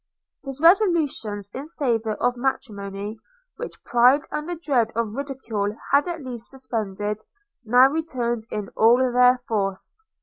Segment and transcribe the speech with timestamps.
[0.43, 3.19] His resolutions in favour of matrimony,
[3.57, 7.23] which pride and the dread of ridicule had at least suspended,
[7.63, 9.93] now returned in all their force.